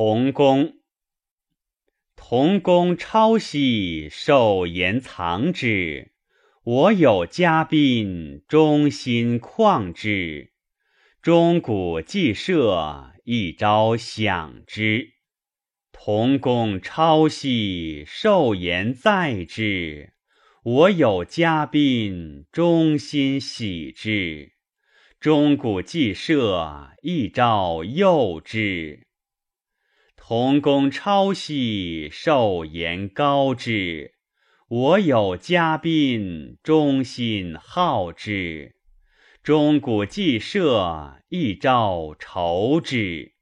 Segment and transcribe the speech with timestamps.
[0.00, 0.74] 同工。
[2.14, 6.12] 同工抄兮，寿言藏之。
[6.62, 10.52] 我有嘉宾，忠心旷之。
[11.20, 15.14] 钟鼓既设，一朝享之。
[15.90, 20.12] 同工抄兮，寿言在之。
[20.62, 24.52] 我有嘉宾，忠心喜之。
[25.18, 29.07] 钟鼓既设，一朝诱之。
[30.28, 34.12] 同公超兮，寿言高之。
[34.68, 38.76] 我有嘉宾，忠心好之。
[39.42, 43.36] 钟鼓既设，一朝酬之。